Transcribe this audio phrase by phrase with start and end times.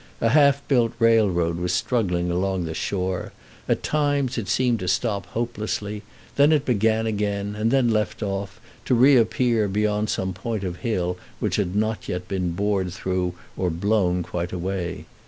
[0.19, 3.31] A half built railroad was struggling along the shore;
[3.69, 6.01] at times it seemed to stop hopelessly;
[6.37, 11.19] then it began again, and then left off, to reappear beyond some point of hill
[11.39, 15.05] which had not yet been bored through or blown quite away.